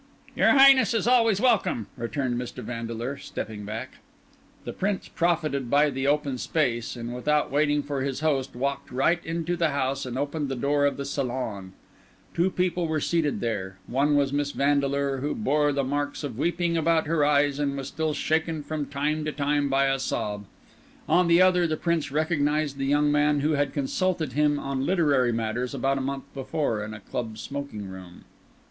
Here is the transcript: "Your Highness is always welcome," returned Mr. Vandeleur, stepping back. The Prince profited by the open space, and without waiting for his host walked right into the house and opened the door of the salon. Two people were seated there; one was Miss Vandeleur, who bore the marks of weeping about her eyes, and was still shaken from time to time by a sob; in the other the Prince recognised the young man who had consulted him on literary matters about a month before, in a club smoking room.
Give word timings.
"Your 0.35 0.49
Highness 0.53 0.95
is 0.95 1.05
always 1.05 1.39
welcome," 1.39 1.85
returned 1.95 2.35
Mr. 2.35 2.63
Vandeleur, 2.63 3.17
stepping 3.17 3.65
back. 3.65 3.97
The 4.65 4.73
Prince 4.73 5.09
profited 5.09 5.69
by 5.69 5.91
the 5.91 6.07
open 6.07 6.39
space, 6.39 6.95
and 6.95 7.13
without 7.13 7.51
waiting 7.51 7.83
for 7.83 8.01
his 8.01 8.21
host 8.21 8.55
walked 8.55 8.89
right 8.89 9.23
into 9.23 9.55
the 9.55 9.69
house 9.69 10.07
and 10.07 10.17
opened 10.17 10.49
the 10.49 10.55
door 10.55 10.87
of 10.87 10.97
the 10.97 11.05
salon. 11.05 11.73
Two 12.33 12.49
people 12.49 12.87
were 12.87 12.99
seated 12.99 13.41
there; 13.41 13.77
one 13.85 14.15
was 14.15 14.33
Miss 14.33 14.53
Vandeleur, 14.53 15.17
who 15.17 15.35
bore 15.35 15.71
the 15.71 15.83
marks 15.83 16.23
of 16.23 16.35
weeping 16.35 16.75
about 16.75 17.05
her 17.05 17.23
eyes, 17.23 17.59
and 17.59 17.77
was 17.77 17.87
still 17.87 18.15
shaken 18.15 18.63
from 18.63 18.87
time 18.87 19.23
to 19.25 19.31
time 19.31 19.69
by 19.69 19.85
a 19.85 19.99
sob; 19.99 20.45
in 21.07 21.27
the 21.27 21.43
other 21.43 21.67
the 21.67 21.77
Prince 21.77 22.11
recognised 22.11 22.79
the 22.79 22.87
young 22.87 23.11
man 23.11 23.41
who 23.41 23.51
had 23.51 23.71
consulted 23.71 24.33
him 24.33 24.57
on 24.57 24.83
literary 24.83 25.31
matters 25.31 25.75
about 25.75 25.99
a 25.99 26.01
month 26.01 26.23
before, 26.33 26.83
in 26.83 26.95
a 26.95 26.99
club 27.01 27.37
smoking 27.37 27.87
room. 27.87 28.25